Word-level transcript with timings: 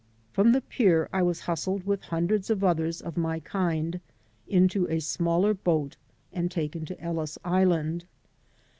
Prom 0.33 0.51
the 0.51 0.61
pier 0.61 1.07
I 1.13 1.21
was 1.21 1.41
hustled 1.41 1.85
with 1.85 2.01
hundreds 2.05 2.49
of 2.49 2.63
others 2.63 3.01
of 3.01 3.17
my 3.17 3.39
kind 3.39 4.01
into 4.47 4.87
a 4.89 4.99
smaller 4.99 5.53
boat 5.53 5.95
and 6.33 6.49
taken 6.49 6.85
to 6.85 6.99
Ellis 6.99 7.37
Island. 7.45 8.05